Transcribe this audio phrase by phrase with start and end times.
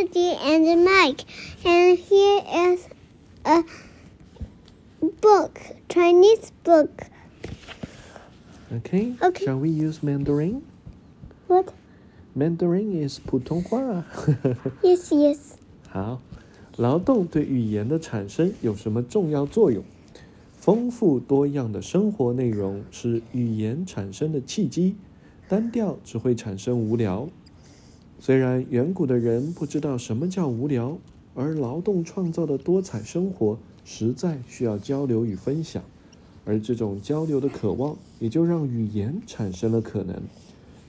[0.00, 1.24] Melody and Mike,
[1.62, 2.88] and here is
[3.44, 3.62] a
[5.20, 7.02] book, Chinese book.
[8.72, 9.12] Okay.
[9.20, 9.44] Okay.
[9.44, 10.62] Shall we use Mandarin?
[11.46, 11.74] What?
[12.34, 14.06] Mandarin is 普通话。
[14.82, 15.38] Yes, yes.
[15.90, 16.22] 好，
[16.76, 19.84] 劳动对语言的产生有什么重要作用？
[20.54, 24.96] 丰富多样的生活内容是语言产生的契机，
[25.46, 27.28] 单调只会产生无聊。
[28.23, 30.95] 虽然远古的人不知道什么叫无聊，
[31.33, 35.81] 而劳动创造的多彩生活实在需要交流与分享，
[36.45, 40.21] 而这种交流的渴望也就让语言产生了可能。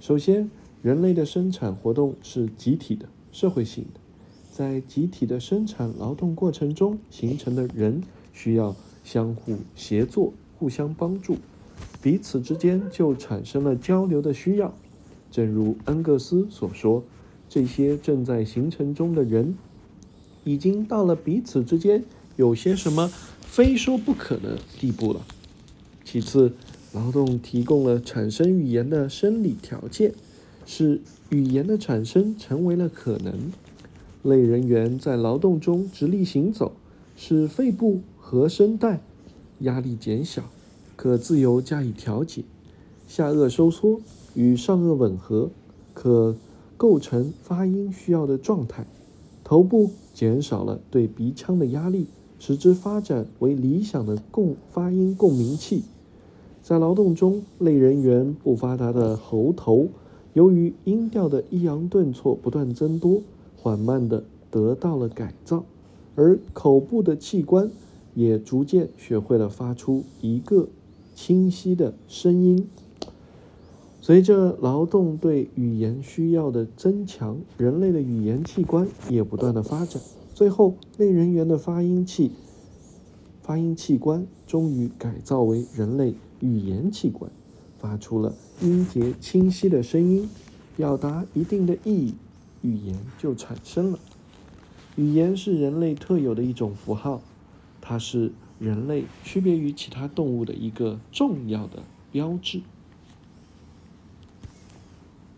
[0.00, 4.00] 首先，人类的生产活动是集体的、社会性的。
[4.50, 11.36] 在集体的生产劳动过程中形成的人，需要相互协作、互相帮助，
[12.00, 14.72] 彼此之间就产生了交流的需要。
[15.30, 17.04] 正如恩格斯所说，
[17.48, 19.56] 这些正在形成中的人，
[20.44, 22.04] 已经到了彼此之间
[22.36, 25.24] 有些什么非说不可的地步了。
[26.04, 26.52] 其次，
[26.92, 30.14] 劳动提供了产生语言的生理条件，
[30.64, 33.52] 使语言的产生成为了可能。
[34.22, 36.72] 类人猿在劳动中直立行走，
[37.16, 39.00] 使肺部和声带
[39.60, 40.50] 压力减小，
[40.96, 42.42] 可自由加以调节；
[43.08, 44.00] 下颚收缩
[44.34, 45.48] 与上颚吻合，
[45.94, 46.36] 可
[46.76, 48.84] 构成发音需要的状态；
[49.42, 52.06] 头部减少了对鼻腔的压力，
[52.38, 55.84] 使之发展为理想的共发音共鸣器。
[56.62, 59.88] 在劳动中，类人猿不发达的喉头，
[60.34, 63.22] 由于音调的抑扬顿挫不断增多。
[63.60, 64.22] 缓慢地
[64.52, 65.64] 得到了改造，
[66.14, 67.70] 而口部的器官
[68.14, 70.68] 也逐渐学会了发出一个
[71.14, 72.68] 清晰的声音。
[74.08, 82.32] 随着劳动对语言需要的增强，人类的语言器官也不断的发展，最后类人猿的发音器
[83.42, 87.30] 发音器官终于改造为人类语言器官，
[87.78, 90.26] 发出了音节清晰的声音，
[90.74, 92.14] 表达一定的意义。
[92.62, 93.98] 语言就产生了。
[94.96, 97.20] 语言是人类特有的一种符号，
[97.82, 102.62] 它是人类区别于其他动物的一个重要的标志。